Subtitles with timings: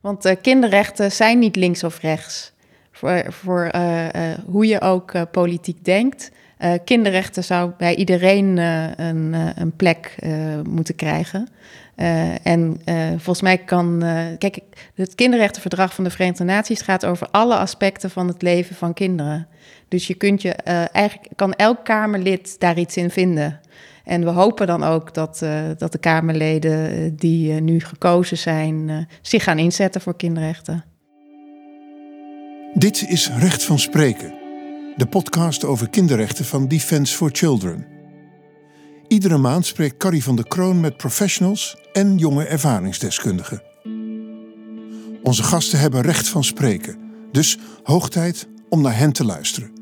[0.00, 2.52] Want uh, kinderrechten zijn niet links of rechts.
[2.92, 4.10] Voor, voor uh, uh,
[4.46, 6.30] hoe je ook politiek denkt.
[6.84, 10.14] kinderrechten zou bij iedereen een, een, plek
[10.68, 11.48] moeten krijgen.
[12.42, 14.04] en volgens mij kan.
[14.38, 14.58] kijk,
[14.94, 19.46] het kinderrechtenverdrag van de Verenigde Naties gaat over alle aspecten van het leven van kinderen.
[19.88, 20.52] Dus je kunt je
[20.92, 23.59] eigenlijk kan elk Kamerlid daar iets in vinden.
[24.10, 28.38] En we hopen dan ook dat, uh, dat de Kamerleden eh, die uh, nu gekozen
[28.38, 30.84] zijn zich gaan inzetten voor kinderrechten.
[32.74, 34.34] Dit is Recht van Spreken,
[34.96, 37.86] de podcast over kinderrechten van Defence for Children.
[39.08, 43.62] Iedere maand spreekt Carrie van der Kroon met professionals en jonge ervaringsdeskundigen.
[45.22, 46.98] Onze gasten hebben recht van spreken,
[47.32, 49.79] dus hoog tijd om naar hen te luisteren.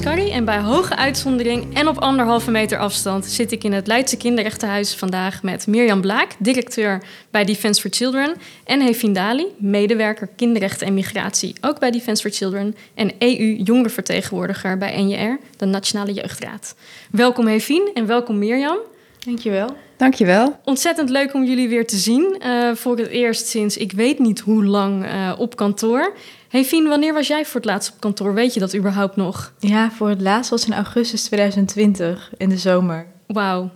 [0.00, 4.94] En bij hoge uitzondering en op anderhalve meter afstand zit ik in het Leidse Kinderrechtenhuis
[4.94, 10.94] vandaag met Mirjam Blaak, directeur bij Defence for Children, en Hefin Dali, medewerker kinderrechten en
[10.94, 16.74] migratie, ook bij Defence for Children, en EU-jongerenvertegenwoordiger bij NJR, de Nationale Jeugdraad.
[17.10, 18.78] Welkom Hefin en welkom Mirjam.
[19.18, 19.76] Dankjewel.
[19.96, 20.58] Dankjewel.
[20.64, 22.36] Ontzettend leuk om jullie weer te zien.
[22.46, 26.12] Uh, voor het eerst sinds ik weet niet hoe lang uh, op kantoor.
[26.52, 28.34] Hey Fien, wanneer was jij voor het laatst op kantoor?
[28.34, 29.52] Weet je dat überhaupt nog?
[29.58, 33.06] Ja, voor het laatst was in augustus 2020, in de zomer.
[33.26, 33.70] Wauw.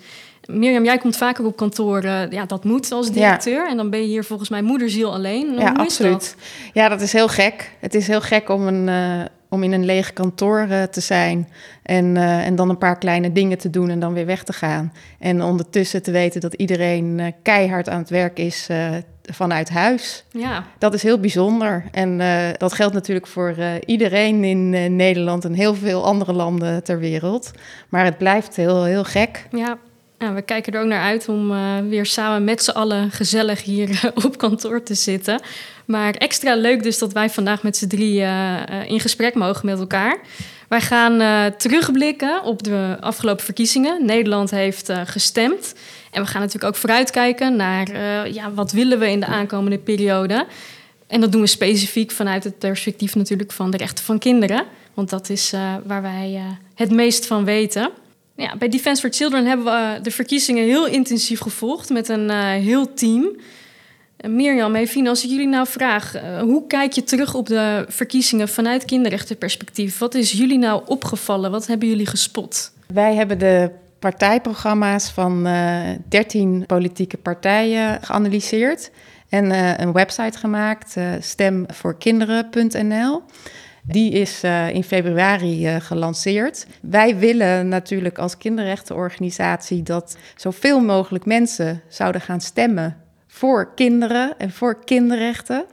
[0.46, 2.04] Mirjam, jij komt vaker op kantoor.
[2.04, 3.64] Uh, ja, dat moet als directeur.
[3.64, 3.68] Ja.
[3.68, 5.48] En dan ben je hier volgens mij moederziel alleen.
[5.48, 6.12] Hoe ja, absoluut.
[6.12, 6.34] Dat?
[6.72, 7.72] Ja, dat is heel gek.
[7.80, 11.48] Het is heel gek om, een, uh, om in een leeg kantoor uh, te zijn.
[11.82, 14.92] En, en dan een paar kleine dingen te doen en dan weer weg te gaan.
[15.18, 18.68] En ondertussen te weten dat iedereen keihard aan het werk is
[19.32, 20.24] vanuit huis.
[20.30, 20.64] Ja.
[20.78, 21.84] Dat is heel bijzonder.
[21.92, 26.32] En uh, dat geldt natuurlijk voor uh, iedereen in uh, Nederland en heel veel andere
[26.32, 27.50] landen ter wereld.
[27.88, 29.46] Maar het blijft heel, heel gek.
[29.50, 29.78] Ja.
[30.18, 31.50] ja we kijken er ook naar uit om
[31.88, 35.40] weer samen met z'n allen gezellig hier op kantoor te zitten.
[35.84, 38.20] Maar extra leuk dus dat wij vandaag met z'n drie
[38.86, 40.18] in gesprek mogen met elkaar.
[40.68, 44.04] Wij gaan terugblikken op de afgelopen verkiezingen.
[44.04, 45.74] Nederland heeft gestemd.
[46.10, 49.78] En we gaan natuurlijk ook vooruitkijken naar uh, ja, wat willen we in de aankomende
[49.78, 50.46] periode.
[51.06, 54.64] En dat doen we specifiek vanuit het perspectief natuurlijk van de rechten van kinderen.
[54.94, 55.52] Want dat is
[55.84, 56.42] waar wij
[56.74, 57.90] het meest van weten.
[58.36, 62.94] Ja, bij Defence for Children hebben we de verkiezingen heel intensief gevolgd met een heel
[62.94, 63.36] team.
[64.28, 68.84] Mirjam, Evine, als ik jullie nou vraag, hoe kijk je terug op de verkiezingen vanuit
[68.84, 69.98] kinderrechtenperspectief?
[69.98, 71.50] Wat is jullie nou opgevallen?
[71.50, 72.72] Wat hebben jullie gespot?
[72.92, 78.90] Wij hebben de partijprogramma's van uh, eh, 13 politieke partijen geanalyseerd
[79.28, 83.22] en uh, een website gemaakt, stemvoorkinderen.nl.
[83.82, 86.66] Die is in februari gelanceerd.
[86.80, 93.05] Wij willen natuurlijk als kinderrechtenorganisatie dat zoveel mogelijk mensen zouden gaan stemmen
[93.36, 95.64] voor kinderen en voor kinderrechten.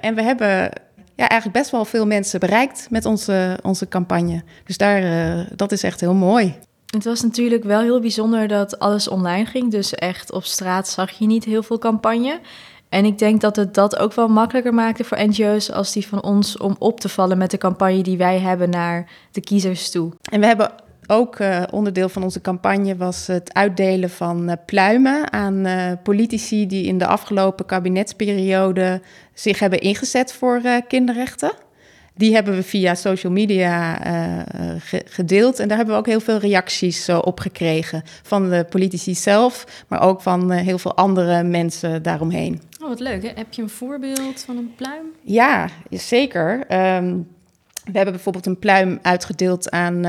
[0.00, 0.70] en we hebben
[1.14, 4.42] ja, eigenlijk best wel veel mensen bereikt met onze, onze campagne.
[4.64, 5.02] Dus daar,
[5.56, 6.54] dat is echt heel mooi.
[6.86, 9.70] Het was natuurlijk wel heel bijzonder dat alles online ging.
[9.70, 12.40] Dus echt op straat zag je niet heel veel campagne.
[12.88, 16.22] En ik denk dat het dat ook wel makkelijker maakte voor NGO's als die van
[16.22, 20.12] ons om op te vallen met de campagne die wij hebben naar de kiezers toe.
[20.30, 20.70] En we hebben
[21.06, 26.66] ook uh, onderdeel van onze campagne was het uitdelen van uh, pluimen aan uh, politici
[26.66, 29.00] die in de afgelopen kabinetsperiode
[29.34, 31.52] zich hebben ingezet voor kinderrechten.
[32.14, 33.98] Die hebben we via social media
[35.04, 35.58] gedeeld.
[35.58, 38.02] En daar hebben we ook heel veel reacties op gekregen.
[38.22, 42.60] Van de politici zelf, maar ook van heel veel andere mensen daaromheen.
[42.82, 43.22] Oh, wat leuk.
[43.22, 43.30] Hè?
[43.34, 45.06] Heb je een voorbeeld van een pluim?
[45.22, 46.74] Ja, zeker.
[46.96, 47.28] Um,
[47.86, 50.04] we hebben bijvoorbeeld een pluim uitgedeeld aan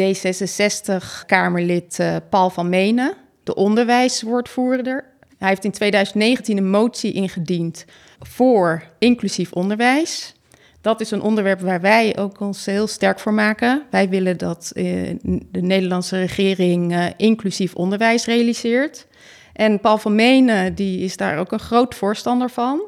[0.00, 1.98] D66-Kamerlid
[2.30, 5.04] Paul van Menen, de onderwijswoordvoerder.
[5.38, 7.84] Hij heeft in 2019 een motie ingediend
[8.18, 10.34] voor inclusief onderwijs
[10.80, 13.82] dat is een onderwerp waar wij ook ons heel sterk voor maken.
[13.90, 15.10] Wij willen dat uh,
[15.50, 19.06] de Nederlandse regering inclusief onderwijs realiseert.
[19.52, 22.82] En Paul van Menen die is daar ook een groot voorstander van.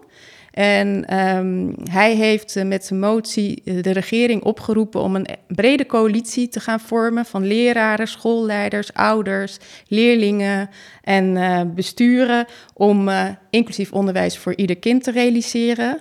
[0.53, 6.49] En um, hij heeft uh, met zijn motie de regering opgeroepen om een brede coalitie
[6.49, 10.71] te gaan vormen van leraren, schoolleiders, ouders, leerlingen
[11.03, 13.11] en besturen om
[13.51, 16.01] inclusief onderwijs voor ieder kind te realiseren.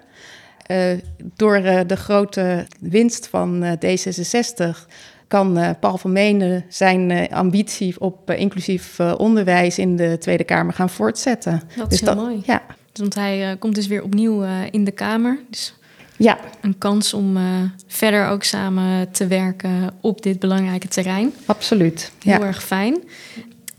[0.68, 0.92] Uh,
[1.36, 4.88] door de grote winst van uh, D66
[5.28, 11.62] kan Paul van Meenen zijn ambitie op inclusief onderwijs in de Tweede Kamer gaan voortzetten.
[11.78, 12.42] Dat is dus heel mooi.
[12.46, 12.62] Ja.
[12.94, 15.40] Want hij komt dus weer opnieuw in de Kamer.
[15.50, 15.74] Dus
[16.18, 16.40] Ja.
[16.62, 17.44] Een kans om uh,
[17.88, 21.34] verder ook samen te werken op dit belangrijke terrein.
[21.46, 22.12] Absoluut.
[22.24, 23.04] Heel erg fijn.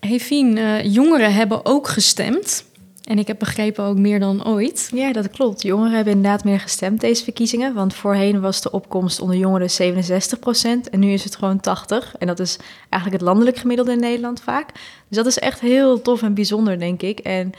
[0.01, 2.65] Hey Fien, uh, jongeren hebben ook gestemd.
[3.03, 4.91] En ik heb begrepen ook meer dan ooit.
[4.95, 5.63] Ja, dat klopt.
[5.63, 7.75] Jongeren hebben inderdaad meer gestemd deze verkiezingen.
[7.75, 10.91] Want voorheen was de opkomst onder jongeren 67 procent.
[10.91, 12.15] En nu is het gewoon 80.
[12.19, 12.57] En dat is
[12.89, 14.69] eigenlijk het landelijk gemiddelde in Nederland vaak.
[15.09, 17.19] Dus dat is echt heel tof en bijzonder, denk ik.
[17.19, 17.53] En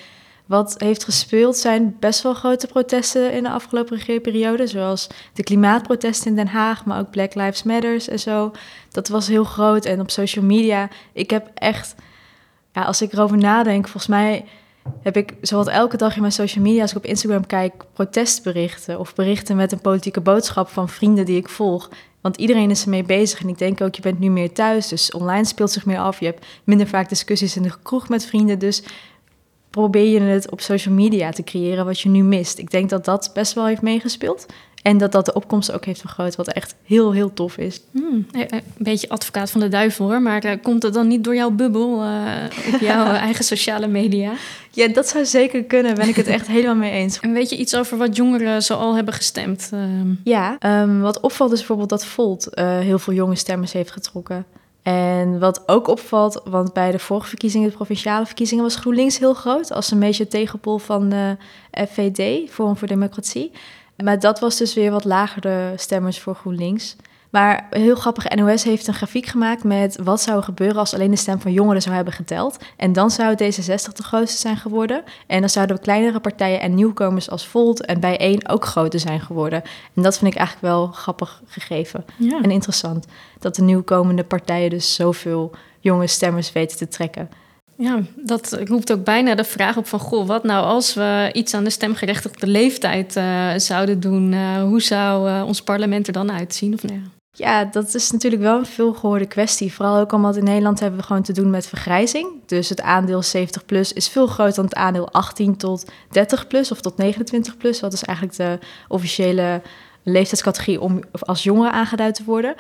[0.54, 4.68] wat heeft gespeeld zijn best wel grote protesten in de afgelopen regeerperiode.
[4.68, 8.52] Zoals de klimaatprotesten in Den Haag, maar ook Black Lives Matters en zo.
[8.92, 9.86] Dat was heel groot.
[9.86, 11.96] En op social media, ik heb echt...
[12.74, 14.46] Ja, als ik erover nadenk, volgens mij
[15.02, 19.00] heb ik zowat elke dag in mijn social media, als ik op Instagram kijk, protestberichten
[19.00, 21.90] of berichten met een politieke boodschap van vrienden die ik volg.
[22.22, 25.12] Want iedereen is ermee bezig en ik denk ook, je bent nu meer thuis, dus
[25.12, 26.20] online speelt zich meer af.
[26.20, 28.84] Je hebt minder vaak discussies in de kroeg met vrienden, dus
[29.74, 32.58] probeer je het op social media te creëren wat je nu mist.
[32.58, 34.46] Ik denk dat dat best wel heeft meegespeeld.
[34.82, 37.82] En dat dat de opkomst ook heeft vergroot, wat echt heel, heel tof is.
[37.92, 41.08] Hmm, eh, eh, een beetje advocaat van de duivel hoor, maar uh, komt het dan
[41.08, 44.34] niet door jouw bubbel uh, op jouw eigen sociale media?
[44.72, 47.20] Ja, dat zou zeker kunnen, ben ik het echt helemaal mee eens.
[47.20, 49.70] En weet je iets over wat jongeren zo al hebben gestemd?
[49.74, 54.46] Ehm, ja, um, wat opvalt is bijvoorbeeld dat Volt heel veel jonge stemmers heeft getrokken.
[54.84, 59.34] En wat ook opvalt, want bij de vorige verkiezingen, de provinciale verkiezingen, was GroenLinks heel
[59.34, 61.38] groot als een beetje tegenpol van de
[61.72, 63.52] FVD, Forum voor Democratie.
[64.04, 66.96] Maar dat was dus weer wat lagere stemmers voor GroenLinks.
[67.34, 71.12] Maar heel grappig, NOS heeft een grafiek gemaakt met wat zou er gebeuren als alleen
[71.12, 72.58] de stem van jongeren zou hebben geteld.
[72.78, 75.04] En dan zou D66 de grootste zijn geworden.
[75.28, 79.62] En dan zouden kleinere partijen en nieuwkomers als Volt en Bijeen ook groter zijn geworden.
[79.96, 82.06] En dat vind ik eigenlijk wel grappig gegeven
[82.42, 83.06] en interessant.
[83.40, 87.30] Dat de nieuwkomende partijen dus zoveel jonge stemmers weten te trekken.
[87.78, 90.00] Ja, dat roept ook bijna de vraag op van...
[90.00, 94.32] goh, wat nou als we iets aan de stemgerechtigde leeftijd uh, zouden doen?
[94.32, 96.74] Uh, hoe zou uh, ons parlement er dan uitzien?
[96.74, 97.22] Of, nou ja.
[97.36, 99.74] Ja, dat is natuurlijk wel een veelgehoorde kwestie.
[99.74, 102.28] Vooral ook omdat in Nederland hebben we gewoon te doen met vergrijzing.
[102.46, 106.72] Dus het aandeel 70 plus is veel groter dan het aandeel 18 tot 30 plus
[106.72, 107.80] of tot 29 plus.
[107.80, 109.62] Dat is eigenlijk de officiële
[110.04, 112.56] leeftijdscategorie om als jongere aangeduid te worden.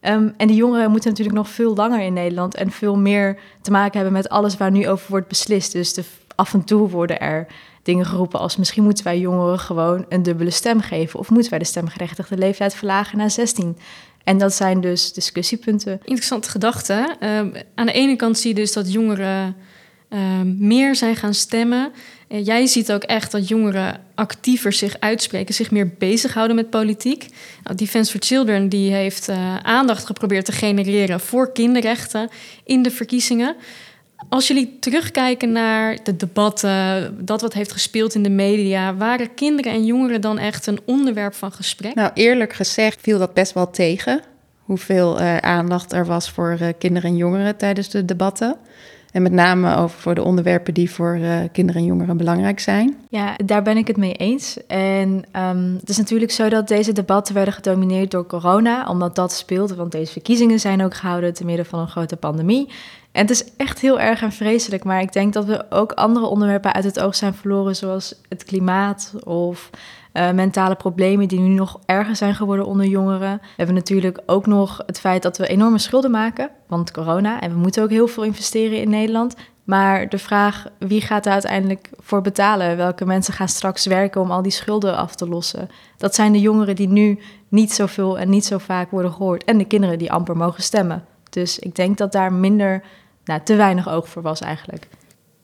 [0.00, 3.70] Um, en die jongeren moeten natuurlijk nog veel langer in Nederland en veel meer te
[3.70, 5.72] maken hebben met alles waar nu over wordt beslist.
[5.72, 6.04] Dus de,
[6.34, 7.46] af en toe worden er
[7.82, 11.58] dingen geroepen als misschien moeten wij jongeren gewoon een dubbele stem geven of moeten wij
[11.58, 13.76] de stemgerechtigde leeftijd verlagen naar 16.
[14.28, 16.00] En dat zijn dus discussiepunten.
[16.04, 17.16] Interessante gedachte.
[17.20, 19.56] Um, aan de ene kant zie je dus dat jongeren
[20.08, 21.92] um, meer zijn gaan stemmen.
[22.26, 27.26] Jij ziet ook echt dat jongeren actiever zich uitspreken, zich meer bezighouden met politiek.
[27.62, 32.28] Nou, Defense for Children die heeft uh, aandacht geprobeerd te genereren voor kinderrechten
[32.64, 33.56] in de verkiezingen.
[34.28, 39.72] Als jullie terugkijken naar de debatten, dat wat heeft gespeeld in de media, waren kinderen
[39.72, 41.94] en jongeren dan echt een onderwerp van gesprek?
[41.94, 44.20] Nou, eerlijk gezegd viel dat best wel tegen.
[44.62, 48.56] Hoeveel uh, aandacht er was voor uh, kinderen en jongeren tijdens de debatten.
[49.12, 52.96] En met name over voor de onderwerpen die voor uh, kinderen en jongeren belangrijk zijn.
[53.08, 54.56] Ja, daar ben ik het mee eens.
[54.66, 59.32] En um, het is natuurlijk zo dat deze debatten werden gedomineerd door corona, omdat dat
[59.32, 59.74] speelde.
[59.74, 62.68] Want deze verkiezingen zijn ook gehouden te midden van een grote pandemie.
[63.12, 64.84] En het is echt heel erg en vreselijk.
[64.84, 68.44] Maar ik denk dat we ook andere onderwerpen uit het oog zijn verloren, zoals het
[68.44, 69.70] klimaat of
[70.12, 73.38] uh, mentale problemen die nu nog erger zijn geworden onder jongeren.
[73.40, 77.40] We hebben natuurlijk ook nog het feit dat we enorme schulden maken, want corona.
[77.40, 79.34] En we moeten ook heel veel investeren in Nederland.
[79.64, 82.76] Maar de vraag, wie gaat er uiteindelijk voor betalen?
[82.76, 85.70] Welke mensen gaan straks werken om al die schulden af te lossen?
[85.96, 87.18] Dat zijn de jongeren die nu
[87.48, 89.44] niet zoveel en niet zo vaak worden gehoord.
[89.44, 91.04] En de kinderen die amper mogen stemmen.
[91.30, 92.82] Dus ik denk dat daar minder,
[93.24, 94.88] nou, te weinig oog voor was eigenlijk.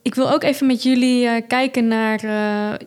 [0.04, 2.30] Ik wil ook even met jullie uh, kijken naar uh,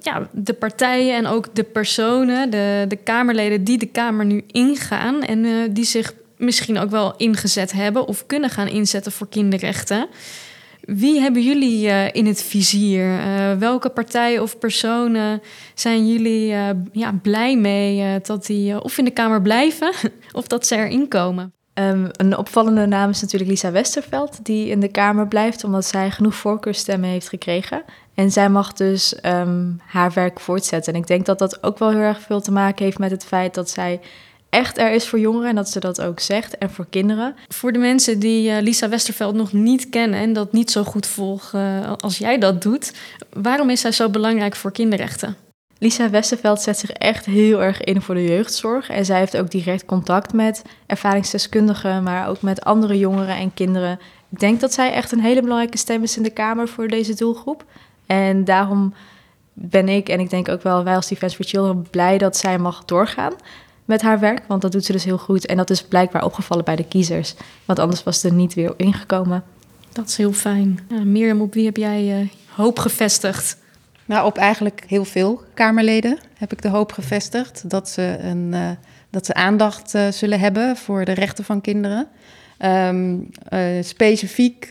[0.01, 5.23] ja, de partijen en ook de personen, de, de Kamerleden die de Kamer nu ingaan
[5.23, 10.07] en uh, die zich misschien ook wel ingezet hebben of kunnen gaan inzetten voor kinderrechten.
[10.81, 13.19] Wie hebben jullie in het vizier?
[13.59, 15.41] welke partijen of personen
[15.73, 16.47] zijn jullie
[16.91, 19.93] ja, blij mee dat die of in de Kamer blijven
[20.31, 21.56] of dat ze erin komen?
[21.79, 26.11] Um, een opvallende naam is natuurlijk Lisa Westerveld, die in de Kamer blijft omdat zij
[26.11, 27.83] genoeg voorkeurstemmen heeft gekregen.
[28.13, 30.93] En zij mag dus um, haar werk voortzetten.
[30.93, 33.25] En ik denk dat dat ook wel heel erg veel te maken heeft met het
[33.25, 33.99] feit dat zij
[34.49, 37.35] echt er is voor jongeren en dat ze dat ook zegt en voor kinderen.
[37.47, 41.05] Voor de mensen die uh, Lisa Westerveld nog niet kennen en dat niet zo goed
[41.05, 42.93] volgen uh, als jij dat doet,
[43.29, 45.35] waarom is zij zo belangrijk voor kinderrechten?
[45.79, 48.89] Lisa Westerveld zet zich echt heel erg in voor de jeugdzorg.
[48.89, 53.99] En zij heeft ook direct contact met ervaringsdeskundigen, maar ook met andere jongeren en kinderen.
[54.29, 57.15] Ik denk dat zij echt een hele belangrijke stem is in de Kamer voor deze
[57.15, 57.65] doelgroep.
[58.05, 58.93] En daarom
[59.53, 62.57] ben ik en ik denk ook wel wij als Defense for Children blij dat zij
[62.57, 63.33] mag doorgaan
[63.85, 64.43] met haar werk.
[64.47, 65.45] Want dat doet ze dus heel goed.
[65.45, 67.35] En dat is blijkbaar opgevallen bij de kiezers.
[67.65, 69.43] Want anders was ze er niet weer ingekomen.
[69.91, 70.79] Dat is heel fijn.
[70.89, 73.57] Ja, Mirjam, op wie heb jij uh, hoop gevestigd?
[74.07, 78.69] Nou, op eigenlijk heel veel Kamerleden heb ik de hoop gevestigd dat ze, een, uh,
[79.09, 82.07] dat ze aandacht uh, zullen hebben voor de rechten van kinderen.
[82.65, 83.29] Um,
[83.81, 84.67] specifiek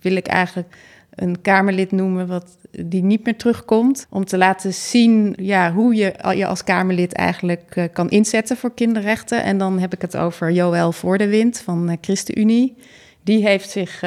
[0.00, 0.76] wil ik eigenlijk
[1.14, 4.06] een Kamerlid noemen wat die niet meer terugkomt.
[4.10, 9.42] Om te laten zien ja, hoe je je als Kamerlid eigenlijk kan inzetten voor kinderrechten.
[9.42, 12.76] En dan heb ik het over Joël Voordewind van ChristenUnie.
[13.22, 14.02] Die heeft zich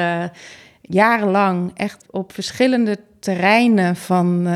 [0.80, 4.48] jarenlang echt op verschillende terreinen van,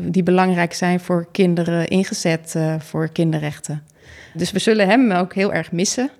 [0.00, 3.82] die belangrijk zijn voor kinderen ingezet voor kinderrechten.
[4.34, 6.10] Dus we zullen hem ook heel erg missen.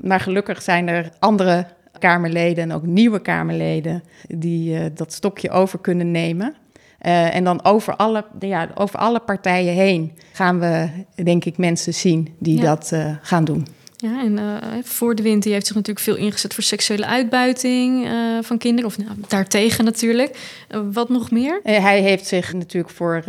[0.00, 1.66] Maar gelukkig zijn er andere
[1.98, 6.54] Kamerleden en ook nieuwe Kamerleden die uh, dat stokje over kunnen nemen.
[6.98, 10.88] En dan over alle, ja, over alle partijen heen gaan we,
[11.22, 12.62] denk ik, mensen zien die ja.
[12.62, 13.66] dat gaan doen.
[14.00, 18.08] Ja, en uh, voor de winter heeft zich natuurlijk veel ingezet voor seksuele uitbuiting
[18.40, 18.90] van kinderen.
[18.90, 20.38] Of nou, daartegen natuurlijk.
[20.92, 21.60] wat nog meer?
[21.62, 23.24] hij heeft zich natuurlijk voor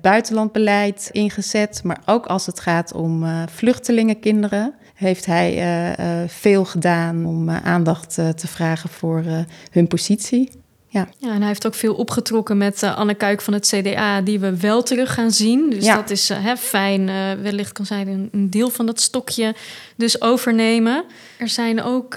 [0.00, 1.80] buitenlandbeleid ingezet.
[1.84, 5.94] Maar ook als het gaat om vluchtelingenkinderen heeft hij
[6.28, 9.24] veel gedaan om aandacht te vragen voor
[9.70, 10.50] hun positie.
[10.90, 11.08] Ja.
[11.18, 14.56] ja, en hij heeft ook veel opgetrokken met Anne Kuik van het CDA, die we
[14.56, 15.70] wel terug gaan zien.
[15.70, 15.96] Dus ja.
[15.96, 17.06] dat is hè, fijn.
[17.42, 19.54] wellicht kan zij een, een, deel van dat stokje
[19.96, 21.04] dus overnemen.
[21.38, 22.16] Er zijn ook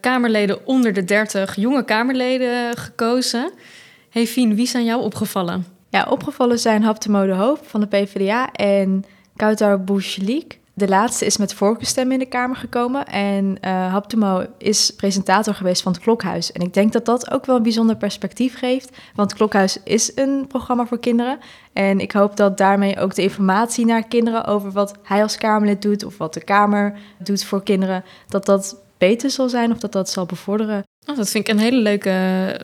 [0.00, 3.52] Kamerleden onder de 30, jonge Kamerleden gekozen.
[4.10, 5.66] Hey Fien, wie zijn jou opgevallen?
[5.88, 9.04] Ja, opgevallen zijn Hapte de Hoop van de PvdA en
[9.36, 13.06] Kautar Bouchelik de laatste is met voorkeurstem in de Kamer gekomen.
[13.06, 16.52] En uh, Haptemo is presentator geweest van het Klokhuis.
[16.52, 18.96] En ik denk dat dat ook wel een bijzonder perspectief geeft.
[19.14, 21.38] Want Klokhuis is een programma voor kinderen.
[21.72, 25.82] En ik hoop dat daarmee ook de informatie naar kinderen over wat hij als Kamerlid
[25.82, 26.04] doet...
[26.04, 30.10] of wat de Kamer doet voor kinderen, dat dat beter zal zijn of dat dat
[30.10, 30.82] zal bevorderen.
[31.06, 32.10] Oh, dat vind ik een hele leuke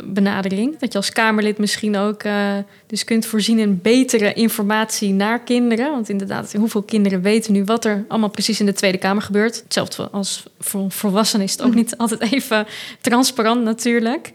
[0.04, 0.78] benadering.
[0.78, 2.52] Dat je als Kamerlid misschien ook uh,
[2.86, 5.90] dus kunt voorzien in betere informatie naar kinderen.
[5.90, 9.60] Want inderdaad, hoeveel kinderen weten nu wat er allemaal precies in de Tweede Kamer gebeurt.
[9.62, 12.66] Hetzelfde als voor volwassenen is het ook niet altijd even
[13.00, 14.30] transparant natuurlijk.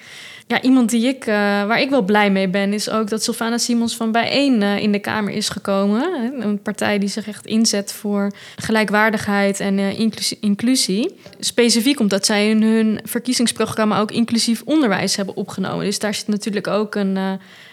[0.48, 3.58] Ja, iemand die ik, uh, waar ik wel blij mee ben, is ook dat Sylvana
[3.58, 6.34] Simons van Bijeen uh, in de Kamer is gekomen.
[6.40, 11.16] Een partij die zich echt inzet voor gelijkwaardigheid en uh, inclusie, inclusie.
[11.40, 15.86] Specifiek omdat zij in hun verkiezingsprogramma ook inclusief onderwijs hebben opgenomen.
[15.86, 17.16] Dus daar zit natuurlijk ook een,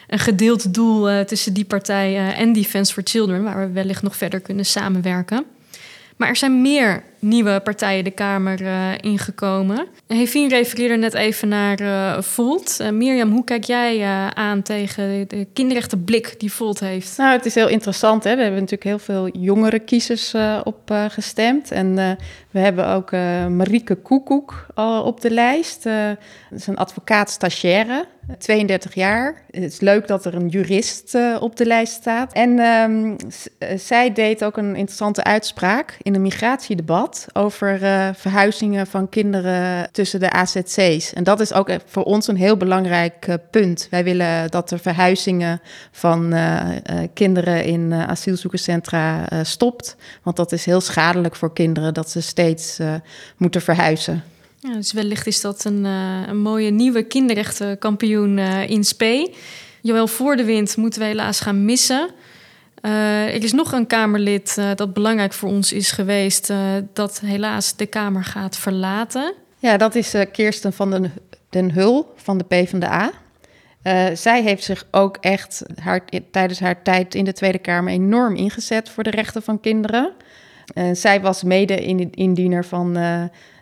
[0.09, 4.41] een gedeeld doel tussen die partij en Defense for Children, waar we wellicht nog verder
[4.41, 5.45] kunnen samenwerken.
[6.17, 9.87] Maar er zijn meer nieuwe partijen de Kamer uh, ingekomen.
[10.07, 12.79] Hevien refereerde net even naar uh, Volt.
[12.81, 17.17] Uh, Mirjam, hoe kijk jij aan tegen de kinderrechtenblik die Volt heeft?
[17.17, 18.25] Nou, het is heel interessant.
[18.25, 18.35] Hè?
[18.37, 20.35] We hebben natuurlijk heel veel jongere kiezers
[20.65, 21.71] op gestemd.
[21.71, 21.95] En
[22.51, 23.11] we hebben ook
[23.51, 24.67] Marieke Koekoek
[25.05, 25.83] op de lijst.
[25.83, 26.17] dat
[26.51, 28.07] is een advocaat-stagiaire.
[28.39, 29.43] 32 jaar.
[29.51, 32.33] Het is leuk dat er een jurist op de lijst staat.
[32.33, 33.17] En um,
[33.77, 40.21] zij deed ook een interessante uitspraak in een migratiedebat over uh, verhuizingen van kinderen tussen
[40.21, 41.13] de AZC's.
[41.13, 43.87] En dat is ook voor ons een heel belangrijk uh, punt.
[43.91, 45.61] Wij willen dat er verhuizingen
[45.93, 46.35] van
[47.15, 49.97] kinderen in asielzoekerscentra stopt.
[50.23, 52.79] Want dat is heel schadelijk voor kinderen dat ze steeds
[53.37, 54.23] moeten verhuizen.
[54.59, 58.39] Ja, dus wellicht is dat een, een mooie nieuwe kinderrechtenkampioen
[58.69, 59.35] in Spee.
[59.81, 62.11] Joël voor de wind moeten we helaas gaan missen.
[62.83, 66.53] Uh, er is nog een Kamerlid dat belangrijk voor ons is geweest,
[66.93, 69.35] dat helaas de Kamer gaat verlaten.
[69.59, 71.13] Ja, dat is Kirsten van den,
[71.51, 73.11] den Hul van de PvdA.
[74.15, 78.89] zij heeft zich ook echt haar, tijdens haar tijd in de Tweede Kamer enorm ingezet
[78.89, 80.13] voor de rechten van kinderen.
[80.93, 82.99] zij was mede-indiener van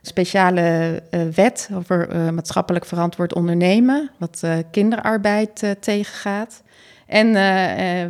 [0.02, 1.02] speciale
[1.34, 6.62] wet over maatschappelijk verantwoord ondernemen, wat kinderarbeid tegengaat.
[7.08, 7.32] En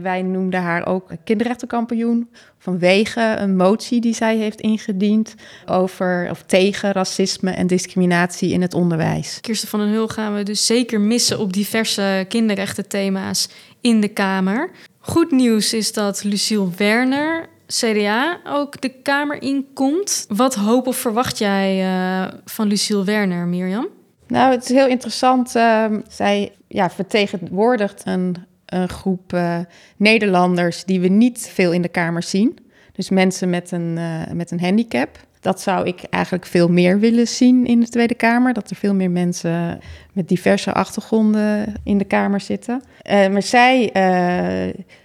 [0.02, 2.28] wij noemden haar ook kinderrechtenkampioen
[2.58, 5.34] vanwege een motie die zij heeft ingediend
[5.66, 9.40] over of tegen racisme en discriminatie in het onderwijs.
[9.40, 13.48] Kirsten van den Hul gaan we dus zeker missen op diverse kinderrechtenthema's
[13.80, 14.70] in de Kamer.
[14.98, 20.26] Goed nieuws is dat Lucille Werner CDA ook de Kamer inkomt.
[20.28, 23.88] Wat hoop of verwacht jij uh, van Lucille Werner, Mirjam?
[24.26, 25.56] Nou, het is heel interessant.
[25.56, 28.36] Uh, zij ja, vertegenwoordigt een,
[28.68, 29.58] een groep uh,
[29.96, 32.58] Nederlanders die we niet veel in de Kamer zien.
[32.92, 35.26] Dus mensen met een, uh, met een handicap.
[35.40, 38.52] Dat zou ik eigenlijk veel meer willen zien in de Tweede Kamer.
[38.52, 39.80] Dat er veel meer mensen
[40.12, 42.82] met diverse achtergronden in de Kamer zitten.
[43.10, 43.90] Uh, maar zij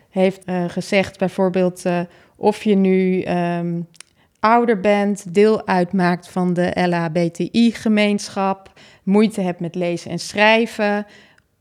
[0.10, 1.84] heeft gezegd bijvoorbeeld
[2.36, 3.88] of je nu um,
[4.40, 8.72] ouder bent, deel uitmaakt van de LHBTI-gemeenschap,
[9.04, 11.06] moeite hebt met lezen en schrijven,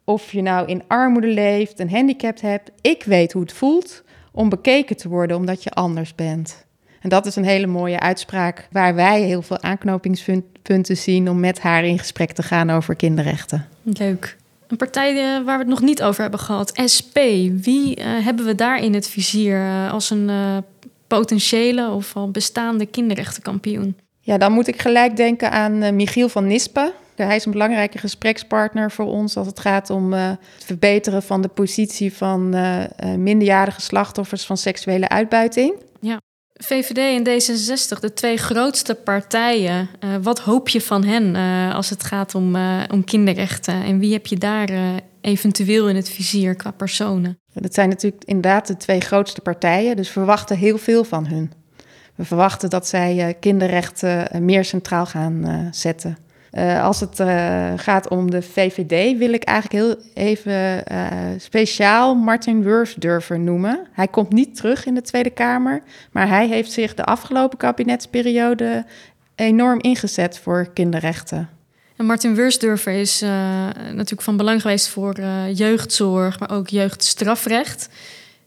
[0.04, 2.70] of je nou in armoede leeft, een handicap hebt.
[2.80, 6.64] Ik weet hoe het voelt om bekeken te worden omdat je anders bent.
[7.00, 11.60] En dat is een hele mooie uitspraak waar wij heel veel aanknopingspunten zien om met
[11.60, 13.68] haar in gesprek te gaan over kinderrechten.
[13.82, 14.36] Leuk.
[14.68, 17.16] Een partij eh, waar we het nog niet over hebben gehad, SP.
[17.62, 20.30] Wie uh, hebben we daar in het vizier uh, als een
[21.06, 23.96] potentiële of al bestaande kinderrechtenkampioen?
[24.20, 26.92] Ja, dan moet ik gelijk denken aan Michiel van Nispen.
[27.14, 31.42] Hij is een belangrijke gesprekspartner voor ons als het gaat om uh, het verbeteren van
[31.42, 32.84] de positie van uh,
[33.16, 35.74] minderjarige slachtoffers van seksuele uitbuiting.
[36.00, 36.20] Ja.
[36.52, 39.88] VVD en D66, de twee grootste partijen.
[40.22, 41.34] wat hoop je van hen
[41.74, 42.56] als het gaat om,
[42.90, 43.82] om kinderrechten?
[43.84, 44.70] En wie heb je daar
[45.20, 47.38] eventueel in het vizier qua personen?
[47.52, 51.52] Dat zijn natuurlijk inderdaad de twee grootste partijen, dus we verwachten heel veel van hun.
[52.14, 56.16] We verwachten dat zij kinderrechten meer centraal gaan zetten.
[56.52, 61.06] Uh, als het uh, gaat om de VVD, wil ik eigenlijk heel even uh,
[61.36, 63.86] speciaal Martin Wursdurfer noemen.
[63.92, 68.84] Hij komt niet terug in de Tweede Kamer, maar hij heeft zich de afgelopen kabinetsperiode
[69.34, 71.48] enorm ingezet voor kinderrechten.
[71.96, 73.20] En Martin Wursdurfer is
[73.74, 75.20] natuurlijk van belang geweest voor
[75.52, 77.88] jeugdzorg, maar ook jeugdstrafrecht.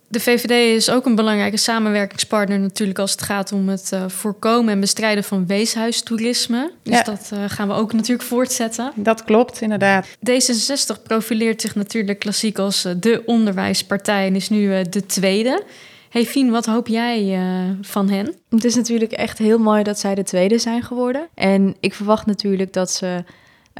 [0.07, 4.73] De VVD is ook een belangrijke samenwerkingspartner natuurlijk als het gaat om het uh, voorkomen
[4.73, 6.71] en bestrijden van weeshuistoerisme.
[6.83, 7.03] Dus ja.
[7.03, 8.91] dat uh, gaan we ook natuurlijk voortzetten.
[8.95, 10.07] Dat klopt, inderdaad.
[10.07, 15.63] D66 profileert zich natuurlijk klassiek als uh, de onderwijspartij en is nu de tweede.
[16.09, 17.39] Hey Fien, wat hoop jij
[17.81, 18.35] van hen?
[18.49, 21.27] Het is natuurlijk echt heel mooi dat zij de tweede zijn geworden.
[21.33, 23.23] En ik verwacht natuurlijk dat ze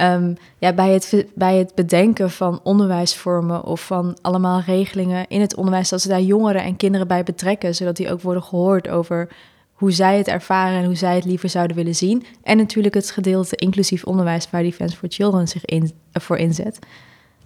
[0.01, 5.55] Um, ja, bij, het, bij het bedenken van onderwijsvormen of van allemaal regelingen in het
[5.55, 9.29] onderwijs, dat ze daar jongeren en kinderen bij betrekken, zodat die ook worden gehoord over
[9.73, 12.25] hoe zij het ervaren en hoe zij het liever zouden willen zien.
[12.43, 16.79] En natuurlijk het gedeelte inclusief onderwijs waar Defense for Children zich in, voor inzet.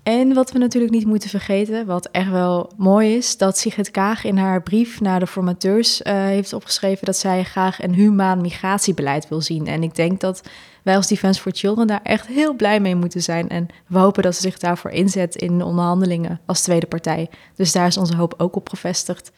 [0.03, 4.23] En wat we natuurlijk niet moeten vergeten, wat echt wel mooi is, dat Sigrid Kaag
[4.23, 9.27] in haar brief naar de formateurs uh, heeft opgeschreven dat zij graag een humaan migratiebeleid
[9.27, 9.67] wil zien.
[9.67, 10.41] En ik denk dat
[10.83, 13.49] wij als Defense for Children daar echt heel blij mee moeten zijn.
[13.49, 17.29] En we hopen dat ze zich daarvoor inzet in de onderhandelingen als tweede partij.
[17.55, 19.31] Dus daar is onze hoop ook op gevestigd.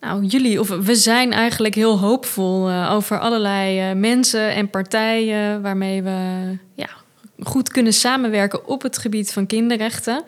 [0.00, 5.62] Nou, jullie, of we zijn eigenlijk heel hoopvol uh, over allerlei uh, mensen en partijen
[5.62, 6.18] waarmee we
[6.74, 6.88] ja,
[7.38, 10.24] goed kunnen samenwerken op het gebied van kinderrechten.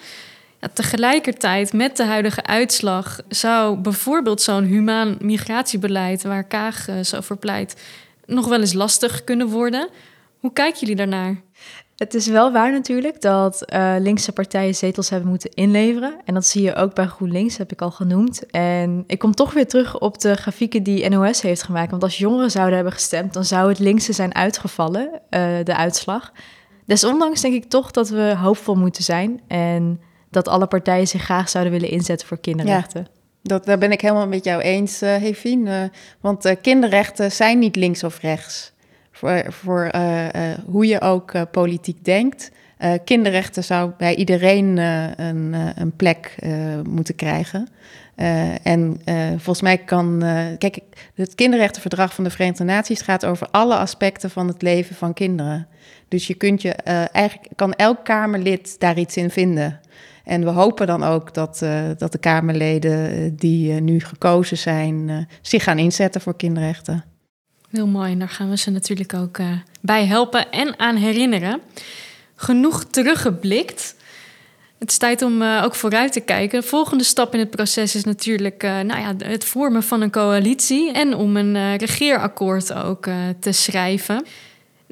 [0.72, 7.36] Tegelijkertijd, met de huidige uitslag, zou bijvoorbeeld zo'n humaan migratiebeleid, waar Kaag uh, zo voor
[7.36, 7.82] pleit,
[8.26, 9.88] nog wel eens lastig kunnen worden.
[10.44, 11.42] Hoe kijken jullie daarnaar?
[11.96, 16.20] Het is wel waar natuurlijk dat uh, linkse partijen zetels hebben moeten inleveren.
[16.24, 18.46] En dat zie je ook bij GroenLinks, heb ik al genoemd.
[18.46, 21.90] En ik kom toch weer terug op de grafieken die NOS heeft gemaakt.
[21.90, 25.20] Want als jongeren zouden hebben gestemd, dan zou het linkse zijn uitgevallen, uh,
[25.62, 26.32] de uitslag.
[26.86, 29.40] Desondanks denk ik toch dat we hoopvol moeten zijn.
[29.48, 33.00] En dat alle partijen zich graag zouden willen inzetten voor kinderrechten.
[33.00, 33.20] Ja.
[33.42, 35.84] Dat, daar ben ik helemaal met jou eens, uh.
[36.20, 38.73] Want uh, kinderrechten zijn niet links of rechts.
[39.24, 40.26] Voor, voor uh,
[40.66, 42.50] hoe je ook politiek denkt.
[43.04, 46.36] kinderrechten zou bij iedereen een, een, plek
[46.88, 47.68] moeten krijgen.
[48.62, 50.22] en volgens mij kan.
[50.58, 50.78] kijk,
[51.14, 55.66] het kinderrechtenverdrag van de Verenigde Naties gaat over alle aspecten van het leven van kinderen.
[56.08, 56.72] Dus je kunt je
[57.12, 59.80] eigenlijk kan elk Kamerlid daar iets in vinden.
[60.24, 61.58] En we hopen dan ook dat,
[61.98, 67.13] dat de Kamerleden die nu gekozen zijn, zich gaan inzetten voor kinderrechten.
[67.74, 69.38] Heel mooi, en daar gaan we ze natuurlijk ook
[69.80, 71.60] bij helpen en aan herinneren.
[72.34, 73.94] Genoeg teruggeblikt.
[74.78, 76.60] Het is tijd om ook vooruit te kijken.
[76.60, 80.92] De volgende stap in het proces is natuurlijk nou ja, het vormen van een coalitie
[80.92, 83.06] en om een regeerakkoord ook
[83.40, 84.24] te schrijven.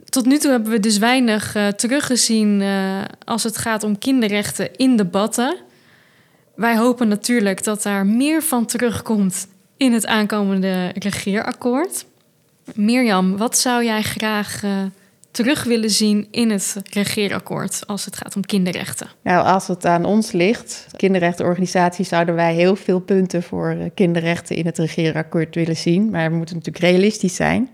[0.05, 2.62] Tot nu toe hebben we dus weinig teruggezien
[3.25, 5.57] als het gaat om kinderrechten in debatten.
[6.55, 12.05] Wij hopen natuurlijk dat daar meer van terugkomt in het aankomende regeerakkoord.
[12.74, 14.70] Mirjam, wat zou jij graag uh,
[15.30, 19.08] terug willen zien in het regeerakkoord als het gaat om kinderrechten?
[19.22, 24.66] Nou, als het aan ons ligt, kinderrechtenorganisaties, zouden wij heel veel punten voor kinderrechten in
[24.66, 26.11] het regeerakkoord willen zien.
[26.11, 27.70] Maar we moeten natuurlijk realistisch zijn.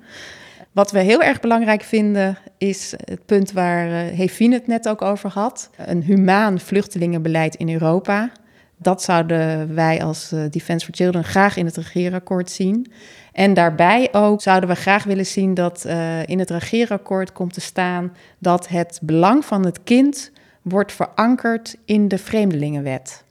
[0.73, 5.03] Wat we heel erg belangrijk vinden is het punt waar uh, Hevine het net ook
[5.03, 5.71] over had.
[5.77, 8.31] Een humaan vluchtelingenbeleid in Europa.
[8.77, 12.93] Dat zouden wij als Defense for Children graag in het regeerakkoord zien.
[13.39, 15.85] En daarbij ook zouden we graag willen zien dat
[16.25, 22.09] in het regeerakkoord komt te staan dat het belang van het kind wordt verankerd in
[22.09, 23.25] de Vreemdelingenwet.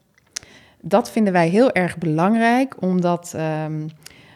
[0.81, 3.87] Dat vinden wij heel erg belangrijk, omdat ehm,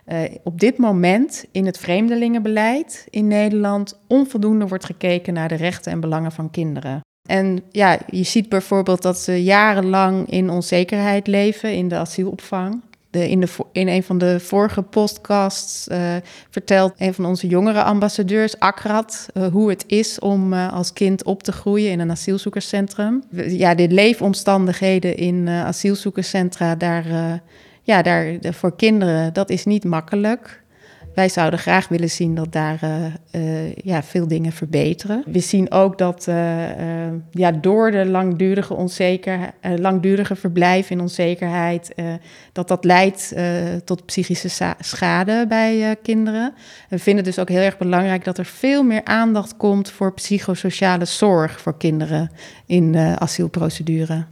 [0.07, 5.91] uh, op dit moment in het vreemdelingenbeleid in Nederland onvoldoende wordt gekeken naar de rechten
[5.91, 6.99] en belangen van kinderen.
[7.29, 12.81] En ja, je ziet bijvoorbeeld dat ze jarenlang in onzekerheid leven in de asielopvang.
[13.11, 16.15] In, de, in een van de vorige podcasts uh,
[16.49, 21.23] vertelt een van onze jongere ambassadeurs, Akrat, uh, hoe het is om uh, als kind
[21.23, 23.23] op te groeien in een asielzoekerscentrum.
[23.47, 27.05] Ja, de leefomstandigheden in asielzoekerscentra, daar
[27.83, 30.60] ja, daar, voor kinderen, dat is niet makkelijk.
[31.15, 35.23] Wij zouden graag willen zien dat daar uh, uh, ja, veel dingen verbeteren.
[35.25, 36.35] We zien ook dat uh,
[37.31, 39.39] ja, door de langdurige, onzeker,
[39.75, 41.95] langdurige verblijf in onzekerheid,
[42.51, 43.35] dat dat leidt
[43.85, 46.53] tot psychische schade bij kinderen.
[46.89, 51.05] We vinden dus ook heel erg belangrijk dat er veel meer aandacht komt voor psychosociale
[51.05, 52.31] zorg voor kinderen
[52.65, 54.25] in de asielprocedure.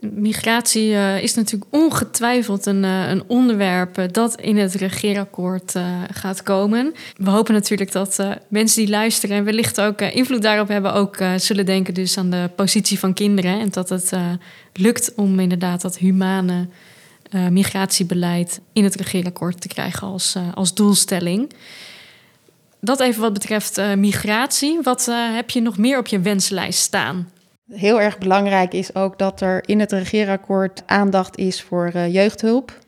[0.00, 5.74] Migratie uh, is natuurlijk ongetwijfeld een, uh, een onderwerp uh, dat in het regeerakkoord
[6.10, 6.94] gaat komen.
[7.16, 11.66] We hopen natuurlijk dat mensen die luisteren en wellicht ook invloed daarop hebben, ook zullen
[11.66, 13.60] denken dus aan de positie van kinderen.
[13.60, 14.12] En dat het
[14.72, 16.68] lukt om inderdaad dat humane
[17.50, 21.52] migratiebeleid in het regeerakkoord te krijgen als, als doelstelling.
[22.80, 24.78] Dat even wat betreft migratie.
[24.82, 27.31] Wat heb je nog meer op je wenslijst staan?
[27.74, 32.78] Heel erg belangrijk is ook dat er in het regeerakkoord aandacht is voor uh, jeugdhulp.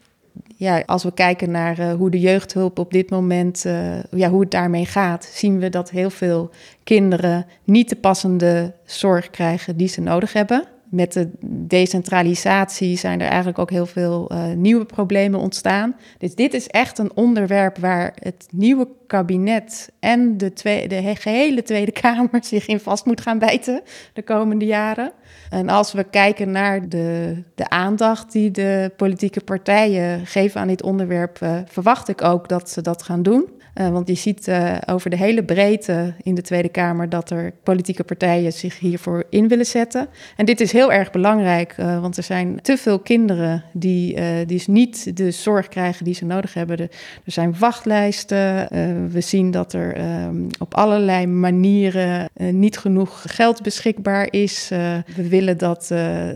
[0.57, 4.41] Ja, als we kijken naar uh, hoe de jeugdhulp op dit moment, uh, ja, hoe
[4.41, 6.51] het daarmee gaat, zien we dat heel veel
[6.85, 11.31] kinderen niet de passende zorg krijgen die ze nodig hebben met de
[11.67, 15.97] decentralisatie zijn er eigenlijk ook heel veel uh, nieuwe problemen ontstaan.
[16.19, 21.63] Dus dit is echt een onderwerp waar het nieuwe kabinet en de, twee, de gehele
[21.63, 25.13] Tweede Kamer zich in vast moet gaan bijten de komende jaren.
[25.51, 30.83] En als we kijken naar de, de aandacht die de politieke partijen geven aan dit
[30.83, 33.49] onderwerp, uh, verwacht ik ook dat ze dat gaan doen.
[33.75, 37.53] Uh, want je ziet uh, over de hele breedte in de Tweede Kamer dat er
[37.63, 40.09] politieke partijen zich hiervoor in willen zetten.
[40.37, 44.63] En dit is heel erg belangrijk, uh, want er zijn te veel kinderen die, die
[44.67, 46.79] niet de zorg krijgen die ze nodig hebben.
[46.79, 46.89] er
[47.25, 48.69] zijn wachtlijsten.
[49.11, 54.69] we zien dat er um, op allerlei manieren niet genoeg geld beschikbaar is.
[55.17, 55.87] we willen dat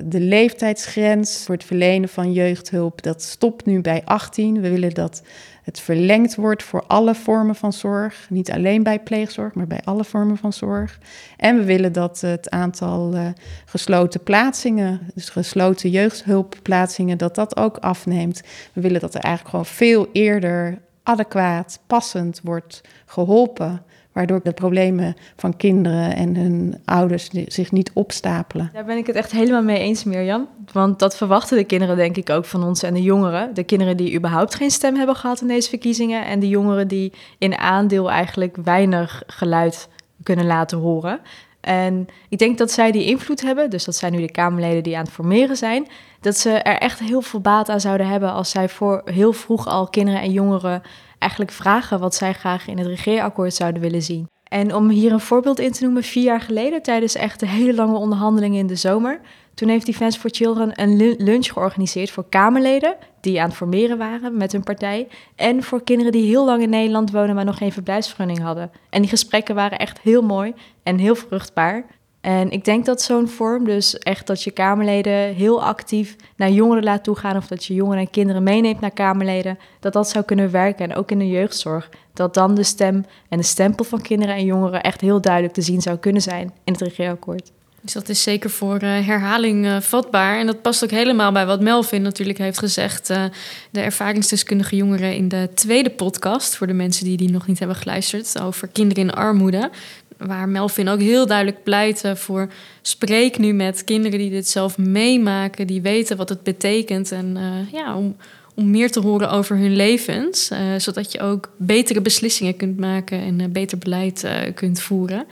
[0.04, 4.60] de leeftijdsgrens voor het verlenen van jeugdhulp, dat stopt nu bij 18.
[4.60, 5.22] We willen dat
[5.68, 8.26] het verlengd wordt voor alle vormen van zorg.
[8.30, 10.98] Niet alleen bij pleegzorg, maar bij alle vormen van zorg.
[11.36, 13.28] En we willen dat het aantal uh,
[13.64, 18.42] gesloten plaatsingen, dus gesloten jeugdhulpplaatsingen, dat dat ook afneemt.
[18.72, 23.82] We willen dat er eigenlijk gewoon veel eerder adequaat, passend wordt geholpen
[24.18, 28.70] waardoor de problemen van kinderen en hun ouders zich niet opstapelen.
[28.72, 30.48] Daar ben ik het echt helemaal mee eens, Mirjam.
[30.72, 33.54] Want dat verwachten de kinderen denk ik ook van ons en de jongeren.
[33.54, 36.26] De kinderen die überhaupt geen stem hebben gehad in deze verkiezingen...
[36.26, 39.88] en de jongeren die in aandeel eigenlijk weinig geluid
[40.22, 41.20] kunnen laten horen.
[41.60, 44.96] En ik denk dat zij die invloed hebben, dus dat zijn nu de Kamerleden die
[44.96, 45.86] aan het formeren zijn,
[46.20, 49.66] dat ze er echt heel veel baat aan zouden hebben als zij voor heel vroeg
[49.66, 50.82] al kinderen en jongeren
[51.18, 54.28] eigenlijk vragen wat zij graag in het regeerakkoord zouden willen zien.
[54.44, 57.74] En om hier een voorbeeld in te noemen, vier jaar geleden, tijdens echt de hele
[57.74, 59.20] lange onderhandelingen in de zomer,
[59.54, 64.36] toen heeft Defense for Children een lunch georganiseerd voor Kamerleden die aan het formeren waren
[64.36, 65.08] met hun partij.
[65.36, 68.70] En voor kinderen die heel lang in Nederland wonen, maar nog geen verblijfsvergunning hadden.
[68.90, 71.84] En die gesprekken waren echt heel mooi en heel vruchtbaar.
[72.28, 76.84] En ik denk dat zo'n vorm, dus echt dat je Kamerleden heel actief naar jongeren
[76.84, 80.50] laat toegaan, of dat je jongeren en kinderen meeneemt naar Kamerleden, dat dat zou kunnen
[80.50, 80.90] werken.
[80.90, 84.44] En ook in de jeugdzorg, dat dan de stem en de stempel van kinderen en
[84.44, 87.50] jongeren echt heel duidelijk te zien zou kunnen zijn in het regeerakkoord.
[87.80, 90.38] Dus dat is zeker voor uh, herhaling uh, vatbaar.
[90.38, 93.10] En dat past ook helemaal bij wat Melvin natuurlijk heeft gezegd.
[93.10, 93.24] Uh,
[93.70, 96.56] de ervaringsdeskundige jongeren in de tweede podcast.
[96.56, 98.40] Voor de mensen die die nog niet hebben geluisterd.
[98.40, 99.70] Over kinderen in armoede
[100.18, 102.48] waar Melvin ook heel duidelijk pleit voor
[102.82, 107.72] spreek nu met kinderen die dit zelf meemaken, die weten wat het betekent en uh,
[107.72, 108.16] ja, om,
[108.54, 113.20] om meer te horen over hun levens, uh, zodat je ook betere beslissingen kunt maken
[113.20, 115.26] en uh, beter beleid kunt voeren.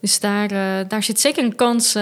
[0.00, 0.48] Dus daar,
[0.88, 1.96] daar zit zeker een kans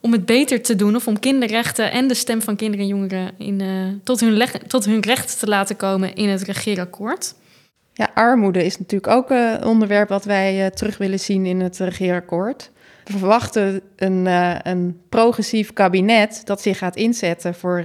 [0.00, 3.30] om het beter te doen of om kinderrechten en de stem van kinderen en jongeren
[3.38, 7.34] in, tot, hun tot hun recht te laten komen in het regeerakkoord.
[7.98, 11.78] Ja, armoede is natuurlijk ook een onderwerp wat wij uh, terug willen zien in het
[11.78, 12.70] regeerakkoord.
[13.04, 14.26] We verwachten een,
[14.68, 17.84] een progressief kabinet dat zich gaat inzetten voor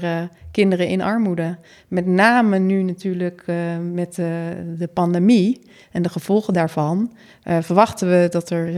[0.51, 1.57] kinderen in armoede.
[1.87, 3.43] Met name nu natuurlijk
[3.91, 4.15] met
[4.77, 7.13] de pandemie en de gevolgen daarvan.
[7.43, 8.71] verwachten we dat er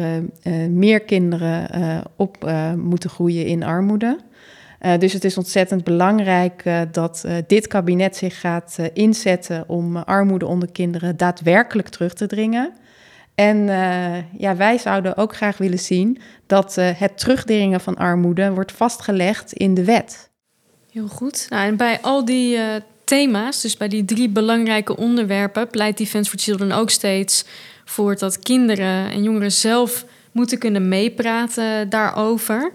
[0.70, 1.70] meer kinderen
[2.16, 4.20] op moeten groeien in armoede.
[5.00, 11.18] Dus het is ontzettend belangrijk dat dit kabinet zich gaat inzetten om armoede onder kinderen
[11.18, 12.74] daadwerkelijk terug te dringen.
[13.36, 13.66] En
[14.38, 19.74] ja, wij zouden ook graag willen zien dat het terugdringen van armoede wordt vastgelegd in
[19.74, 20.30] de wet.
[20.92, 21.46] Heel goed.
[21.50, 22.58] Nou, en bij al die
[23.04, 27.46] thema's, dus bij die drie belangrijke onderwerpen, pleit Defense for Children ook steeds
[27.86, 32.72] voor dat kinderen en jongeren zelf moeten kunnen meepraten daarover.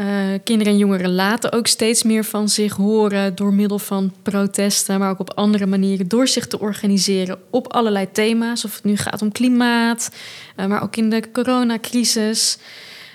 [0.00, 0.06] Uh,
[0.44, 5.10] kinderen en jongeren laten ook steeds meer van zich horen door middel van protesten, maar
[5.10, 8.64] ook op andere manieren door zich te organiseren op allerlei thema's.
[8.64, 10.10] Of het nu gaat om klimaat,
[10.56, 12.58] uh, maar ook in de coronacrisis.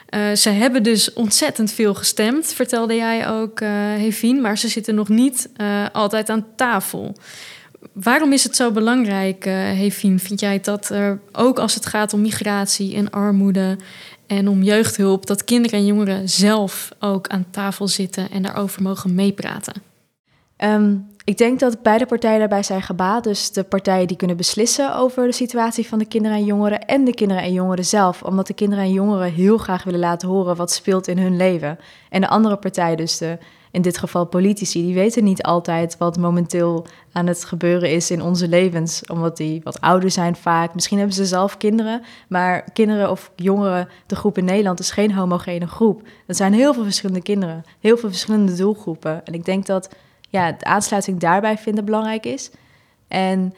[0.10, 3.60] Uh, ze hebben dus ontzettend veel gestemd, vertelde jij ook,
[3.98, 5.50] Hevien, maar ze zitten nog niet
[5.92, 7.16] altijd aan tafel.
[7.94, 12.22] Waarom is het zo belangrijk, Hevien, vind jij dat er ook als het gaat om
[12.22, 13.78] migratie en armoede
[14.28, 19.16] en om jeugdhulp, dat kinderen en jongeren zelf ook aan tafel zitten en daarover mogen
[19.16, 19.74] meepraten?
[20.58, 23.24] Um, ik denk dat beide partijen daarbij zijn gebaat.
[23.24, 27.04] Dus de partijen die kunnen beslissen over de situatie van de kinderen en jongeren en
[27.06, 28.24] de kinderen en jongeren zelf.
[28.24, 31.80] Omdat de kinderen en jongeren heel graag willen laten horen wat speelt in hun leven.
[32.10, 33.38] En de andere partij, dus de
[33.76, 38.22] in dit geval politici, die weten niet altijd wat momenteel aan het gebeuren is in
[38.22, 40.74] onze levens, omdat die wat ouder zijn vaak.
[40.74, 45.14] Misschien hebben ze zelf kinderen, maar kinderen of jongeren, de groep in Nederland is geen
[45.14, 46.02] homogene groep.
[46.28, 49.26] Er zijn heel veel verschillende kinderen, heel veel verschillende doelgroepen.
[49.26, 49.90] En ik denk dat
[50.30, 52.52] ja, de aansluiting daarbij vinden belangrijk is.
[53.08, 53.54] En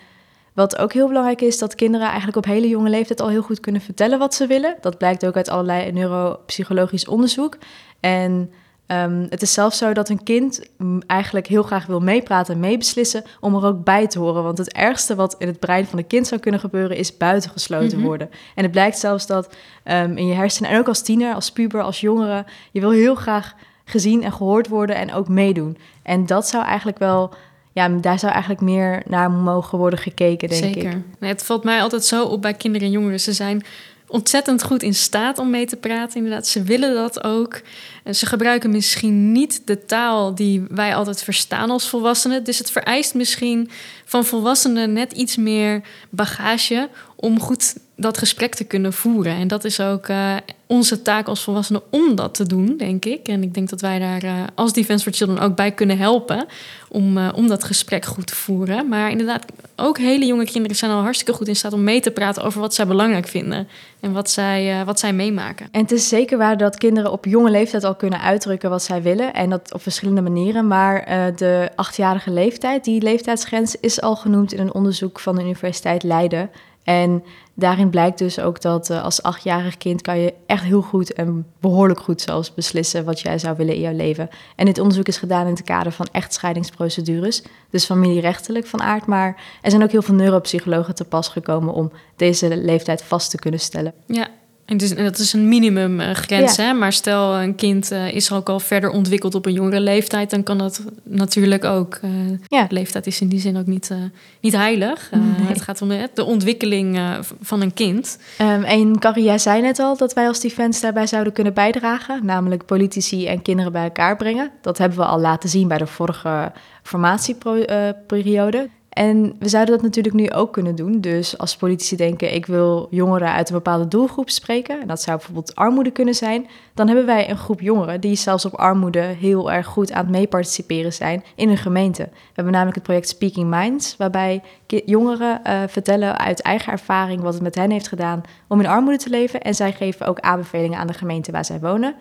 [0.54, 3.60] wat ook heel belangrijk is, dat kinderen eigenlijk op hele jonge leeftijd al heel goed
[3.60, 4.76] kunnen vertellen wat ze willen.
[4.82, 7.58] Dat blijkt ook uit allerlei neuropsychologisch onderzoek.
[8.00, 8.52] En
[8.88, 10.62] Um, het is zelfs zo dat een kind
[11.08, 14.44] eigenlijk heel graag wil meepraten en meebeslissen om er ook bij te horen.
[14.44, 17.98] Want het ergste wat in het brein van een kind zou kunnen gebeuren is buitengesloten
[17.98, 18.08] mhm.
[18.08, 18.30] worden.
[18.56, 21.82] En het blijkt zelfs dat um, in je hersenen, en ook als tiener, als puber,
[21.82, 23.54] als jongere, je wil heel graag
[23.86, 25.78] gezien en gehoord worden en ook meedoen.
[26.04, 27.34] En dat zou eigenlijk wel
[27.78, 30.90] ja, daar zou eigenlijk meer naar mogen worden gekeken, denk Zeker.
[30.90, 30.98] ik.
[31.20, 33.20] Nee, het valt mij altijd zo op bij kinderen en jongeren.
[33.20, 33.64] Ze zijn
[34.08, 36.18] ontzettend goed in staat om mee te praten.
[36.18, 37.62] Inderdaad, ze willen dat ook.
[38.12, 42.44] Ze gebruiken misschien niet de taal die wij altijd verstaan als volwassenen.
[42.44, 43.70] Dus het vereist misschien
[44.06, 49.36] van volwassenen net iets meer bagage om goed dat gesprek te kunnen voeren.
[49.36, 50.36] En dat is ook uh,
[50.68, 53.28] onze taak als volwassenen om dat te doen, denk ik.
[53.28, 56.46] En ik denk dat wij daar uh, als Defense for Children ook bij kunnen helpen
[56.90, 58.88] om, uh, om dat gesprek goed te voeren.
[58.88, 62.12] Maar inderdaad, ook hele jonge kinderen zijn al hartstikke goed in staat om mee te
[62.12, 63.68] praten over wat zij belangrijk vinden
[64.00, 65.68] en wat zij, wat zij meemaken.
[65.72, 69.02] En het is zeker waar dat kinderen op jonge leeftijd al kunnen uitdrukken wat zij
[69.02, 69.34] willen.
[69.34, 70.68] En dat op verschillende manieren.
[70.68, 71.06] Maar
[71.36, 76.50] de achtjarige leeftijd, die leeftijdsgrens, is al genoemd in een onderzoek van de Universiteit Leiden.
[76.88, 81.14] En daarin blijkt dus ook dat uh, als achtjarig kind kan je echt heel goed
[81.14, 84.30] en behoorlijk goed zelfs beslissen wat jij zou willen in jouw leven.
[84.56, 89.06] En dit onderzoek is gedaan in het kader van echtscheidingsprocedures, dus familierechtelijk van aard.
[89.06, 93.38] Maar er zijn ook heel veel neuropsychologen te pas gekomen om deze leeftijd vast te
[93.38, 93.94] kunnen stellen.
[94.06, 94.28] Ja,
[94.68, 96.74] en dus, dat is een minimumgrens, hè?
[96.74, 100.44] maar stel een kind uh, is ook al verder ontwikkeld op een jongere leeftijd, dan
[100.44, 102.00] kan dat natuurlijk ook.
[102.04, 102.12] Uh,
[102.48, 102.66] ja.
[102.70, 103.98] leeftijd is in die zin ook niet, uh,
[104.42, 105.12] niet heilig.
[105.42, 107.00] Het gaat om de ontwikkeling
[107.42, 108.20] van een kind.
[108.42, 112.26] Um, en Carrie, jij zei net al dat wij als Defense daarbij zouden kunnen bijdragen,
[112.26, 114.52] namelijk politici en kinderen bij elkaar brengen.
[114.62, 116.52] Dat hebben we al laten zien bij de vorige
[116.84, 118.70] formatieperiode.
[118.98, 121.02] En we zouden dat natuurlijk nu ook kunnen doen.
[121.02, 125.18] Dus als politici denken, ik wil jongeren uit een bepaalde doelgroep spreken, en dat zou
[125.18, 129.52] bijvoorbeeld armoede kunnen zijn, dan hebben wij een groep jongeren die zelfs op armoede heel
[129.52, 132.04] erg goed aan het meeparticiperen zijn in een gemeente.
[132.04, 134.42] We hebben namelijk het project Speaking Minds, waarbij
[134.86, 138.98] jongeren uh, vertellen uit eigen ervaring wat het met hen heeft gedaan om in armoede
[138.98, 139.42] te leven.
[139.42, 141.96] En zij geven ook aanbevelingen aan de gemeente waar zij wonen.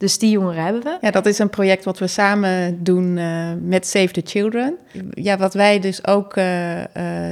[0.00, 0.98] Dus die jongeren hebben we.
[1.00, 4.76] Ja, dat is een project wat we samen doen uh, met Save the Children.
[5.10, 6.84] Ja, wat wij dus ook uh, uh,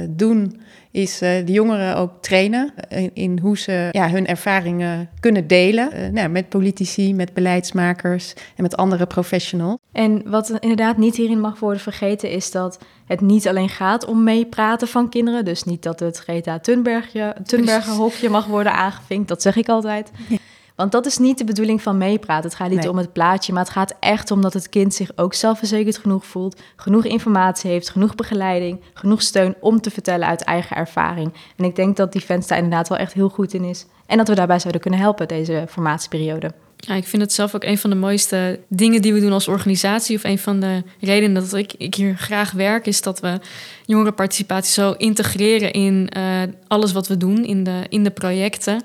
[0.09, 6.13] doen, is de jongeren ook trainen in, in, hoe ze ja, hun ervaringen kunnen delen.
[6.13, 9.77] nou, met politici, met beleidsmakers en met andere professionals.
[9.91, 14.23] En wat inderdaad niet hierin mag worden vergeten, is dat het niet alleen gaat om
[14.23, 15.45] meepraten van kinderen.
[15.45, 20.11] Dus niet dat het Greta Thunbergje, Thunberger hokje mag worden aangevinkt, dat zeg ik altijd.
[20.27, 20.37] Ja.
[20.79, 22.43] Want dat is niet de bedoeling van meepraten.
[22.49, 22.89] Het gaat niet Nee.
[22.89, 26.25] om het plaatje, maar het gaat echt om dat het kind zich ook zelfverzekerd genoeg
[26.25, 31.33] voelt, genoeg informatie heeft, genoeg begeleiding, genoeg steun om te vertellen uit eigen ervaring.
[31.55, 33.85] En ik denk dat Defense daar inderdaad wel echt heel goed in is.
[34.05, 36.51] En dat we daarbij zouden kunnen helpen deze formatieperiode.
[36.77, 39.47] Ja, ik vind het zelf ook een van de mooiste dingen die we doen als
[39.47, 40.15] organisatie.
[40.15, 43.39] Of een van de redenen dat ik, ik hier graag werk, is dat we
[43.85, 48.81] jongerenparticipatie zo integreren in eh, alles wat we doen, in de, in de projecten.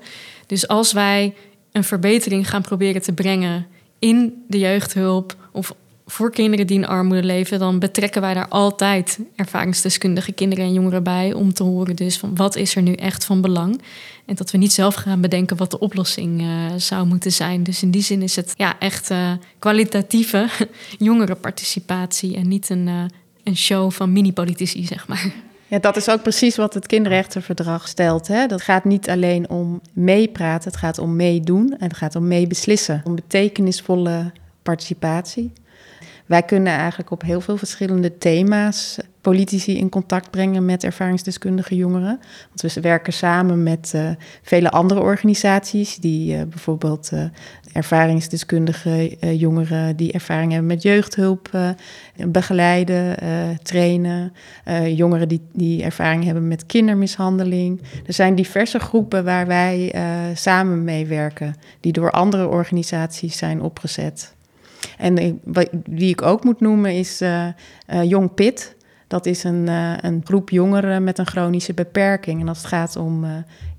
[0.47, 1.33] Dus als wij
[1.75, 3.67] een verbetering gaan proberen te brengen
[3.99, 9.19] in de jeugdhulp of voor kinderen die in armoede leven, dan betrekken wij daar altijd
[9.35, 13.25] ervaringsdeskundige kinderen en jongeren bij om te horen dus van wat is er nu echt
[13.25, 13.81] van belang.
[14.25, 17.63] En dat we niet zelf gaan bedenken wat de oplossing eh, zou moeten zijn.
[17.63, 20.47] Dus in die zin is het ja, echt eh, kwalitatieve
[20.97, 23.03] jongerenparticipatie en niet een, eh,
[23.43, 25.33] een show van mini-politici, zeg maar.
[25.67, 28.27] Ja, dat is ook precies wat het kinderrechtenverdrag stelt.
[28.27, 28.47] Hè?
[28.47, 33.01] Dat gaat niet alleen om meepraten, het gaat om meedoen en het gaat om meebeslissen.
[33.03, 34.31] Om betekenisvolle
[34.63, 35.53] participatie.
[36.25, 42.19] Wij kunnen eigenlijk op heel veel verschillende thema's politici in contact brengen met ervaringsdeskundige jongeren.
[42.47, 44.09] Want we werken samen met eh,
[44.41, 47.23] vele andere organisaties die eh, bijvoorbeeld eh,
[47.73, 51.49] ervaringsdeskundige jongeren die ervaring hebben met jeugdhulp
[52.27, 53.17] begeleiden,
[53.63, 54.33] trainen.
[54.85, 57.81] Jongeren die, die ervaring hebben met kindermishandeling.
[58.05, 59.95] Er zijn diverse groepen waar wij
[60.33, 64.35] samen mee werken, die door andere organisaties zijn opgezet.
[64.97, 65.41] En
[65.85, 67.21] wie ik ook moet noemen is
[68.03, 68.74] Jong Pit.
[69.15, 72.41] Dat is een, eh, een groep jongeren met een chronische beperking.
[72.41, 73.31] En als het gaat om eh,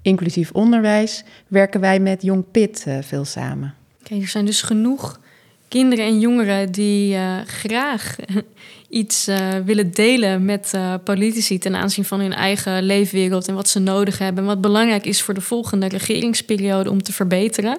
[0.02, 3.74] inclusief onderwijs, werken wij met Jong Pit eh, veel samen.
[4.08, 5.20] Er zijn dus genoeg
[5.68, 8.16] kinderen en jongeren die graag
[8.88, 9.30] iets
[9.64, 14.42] willen delen met politici ten aanzien van hun eigen leefwereld en wat ze nodig hebben
[14.42, 17.78] en wat belangrijk is voor de volgende regeringsperiode om te verbeteren.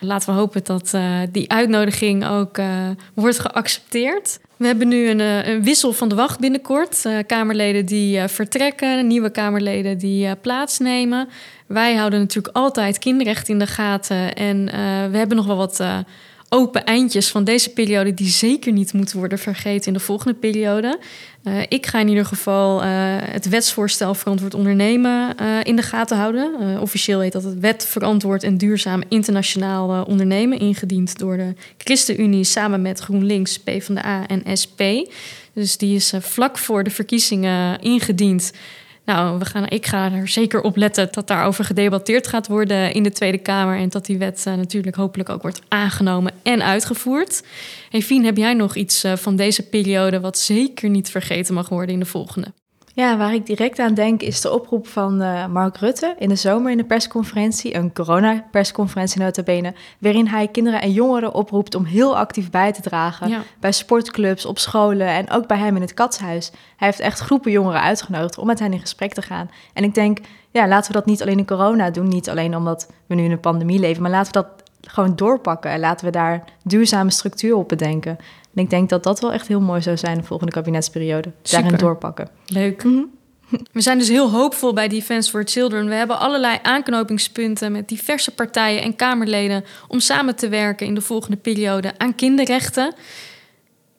[0.00, 4.38] Laten we hopen dat eh, die uitnodiging ook eh, wordt geaccepteerd.
[4.56, 7.04] We hebben nu een, eh, wissel van de wacht binnenkort.
[7.26, 11.28] Kamerleden die vertrekken, nieuwe Kamerleden die plaatsnemen.
[11.66, 14.34] Wij houden natuurlijk altijd kinderrecht in de gaten.
[14.34, 14.64] En
[15.10, 15.84] we hebben nog wel wat
[16.48, 20.98] open eindjes van deze periode die zeker niet moeten worden vergeten in de volgende periode.
[21.42, 22.88] Eh, ik ga in ieder geval eh,
[23.20, 26.80] het wetsvoorstel verantwoord ondernemen eh, in de gaten houden.
[26.80, 32.82] Officieel heet dat het wet verantwoord en duurzaam internationaal ondernemen, ingediend door de ChristenUnie samen
[32.82, 34.80] met GroenLinks, PvdA en SP.
[35.52, 38.52] Dus die is vlak voor de verkiezingen ingediend.
[39.06, 43.02] Nou, we gaan, ik ga er zeker op letten dat daarover gedebatteerd gaat worden in
[43.02, 43.78] de Tweede Kamer.
[43.78, 47.42] En dat die wet eh, natuurlijk hopelijk ook wordt aangenomen en uitgevoerd.
[47.90, 51.94] Hey heb jij nog iets eh, van deze periode wat zeker niet vergeten mag worden
[51.94, 52.52] in de volgende?
[52.96, 56.36] Ja, waar ik direct aan denk is de oproep van eh, Mark Rutte in de
[56.36, 61.84] zomer in de persconferentie, een corona-persconferentie nota bene, waarin hij kinderen en jongeren oproept om
[61.84, 63.40] heel actief bij te dragen Ja.
[63.60, 66.50] bij sportclubs, op scholen en ook bij hem in het katshuis.
[66.76, 69.50] Hij heeft echt groepen jongeren uitgenodigd om met hen in gesprek te gaan.
[69.72, 70.18] En ik denk,
[70.50, 73.30] ja, laten we dat niet alleen in corona doen, niet alleen omdat we nu in
[73.30, 77.56] een pandemie leven, maar laten we dat gewoon doorpakken en laten we daar duurzame structuur
[77.56, 78.18] op bedenken.
[78.54, 81.32] En ik denk dat dat wel echt heel mooi zou zijn de volgende kabinetsperiode.
[81.42, 81.84] Daarin Super.
[81.84, 82.28] doorpakken.
[82.46, 82.82] Leuk.
[83.72, 85.88] We zijn dus heel hoopvol bij Defense for Children.
[85.88, 91.00] We hebben allerlei aanknopingspunten met diverse partijen en Kamerleden om samen te werken in de
[91.00, 92.94] volgende periode aan kinderrechten.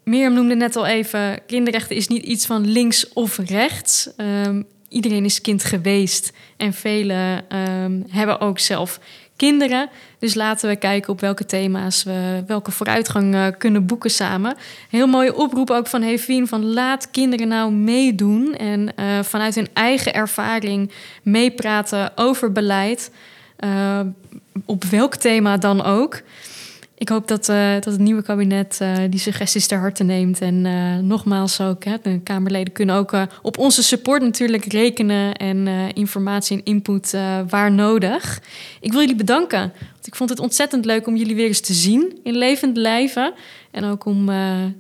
[0.03, 4.09] Mirjam noemde net al even, kinderrechten is niet iets van links of rechts.
[4.15, 8.99] Ehm, iedereen is kind geweest en velen ehm, hebben ook zelf
[9.37, 9.89] kinderen.
[10.19, 14.55] Dus laten we kijken op welke thema's we welke vooruitgang eh, kunnen boeken samen.
[14.89, 19.67] Heel mooie oproep ook van Hevien van laat kinderen nou meedoen en eh, vanuit hun
[19.73, 20.91] eigen ervaring
[21.23, 23.11] meepraten over beleid.
[23.57, 23.99] eh,
[24.65, 26.21] op welk thema dan ook.
[26.99, 30.41] Ik hoop dat, eh, dat het nieuwe kabinet eh, die suggesties ter harte neemt.
[30.41, 35.33] En eh, nogmaals ook, hè, de Kamerleden kunnen ook op onze support natuurlijk rekenen.
[35.33, 37.15] En informatie en input
[37.49, 38.41] waar nodig.
[38.81, 39.59] Ik wil jullie bedanken.
[39.59, 43.33] Want ik vond het ontzettend leuk om jullie weer eens te zien in levend lijven.
[43.71, 44.29] En ook om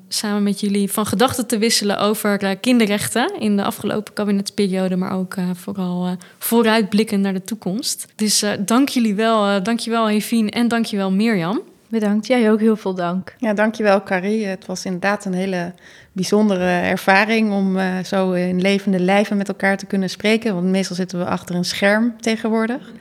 [0.07, 4.95] samen met jullie van gedachten te wisselen over kinderrechten in de afgelopen kabinetsperiode.
[4.95, 8.07] Maar ook vooral vooruitblikken naar de toekomst.
[8.15, 9.63] Dus dank jullie wel.
[9.63, 10.49] dank je wel, Hevien.
[10.49, 11.61] En dank je wel, Mirjam.
[11.89, 12.27] Bedankt.
[12.27, 13.35] Jij ook heel veel dank.
[13.37, 14.45] Ja, dankjewel Carrie.
[14.45, 15.73] Het was inderdaad een hele
[16.11, 20.53] bijzondere ervaring om eh, zo in levende lijven met elkaar te kunnen spreken.
[20.53, 22.91] Want meestal zitten we achter een scherm tegenwoordig.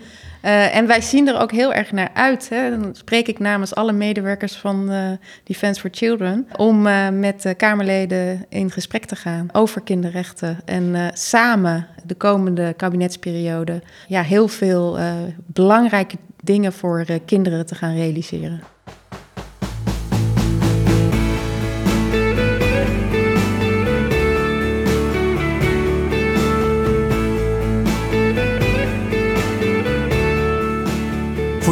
[0.45, 2.49] Uh, en wij zien er ook heel erg naar uit.
[2.49, 2.71] Hè.
[2.71, 5.11] Dan spreek ik namens alle medewerkers van uh,
[5.45, 6.49] Defense for Children.
[6.57, 6.83] Om
[7.19, 10.59] met de Kamerleden in gesprek te gaan over kinderrechten.
[10.65, 14.99] En samen de komende kabinetsperiode ja, heel veel
[15.47, 18.61] belangrijke dingen voor kinderen te gaan realiseren.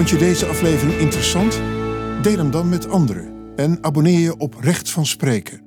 [0.04, 1.60] Vond je deze aflevering interessant?
[2.22, 5.60] Deel hem dan met anderen en abonneer je op Recht van Spreken,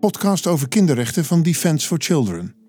[0.00, 2.61] podcast over kinderrechten van Defense for Children.